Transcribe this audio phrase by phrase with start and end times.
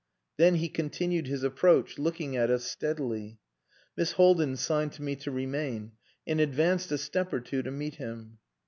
[0.37, 3.37] Then he continued his approach, looking at us steadily.
[3.95, 5.91] Miss Haldin signed to me to remain,
[6.25, 8.39] and advanced a step or two to meet him.